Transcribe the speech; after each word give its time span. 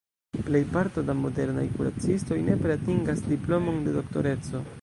Plejparto 0.45 1.03
da 1.09 1.15
modernaj 1.19 1.67
kuracistoj 1.75 2.39
nepre 2.49 2.79
atingas 2.81 3.25
diplomon 3.31 3.81
de 3.89 3.99
Doktoreco. 4.01 4.69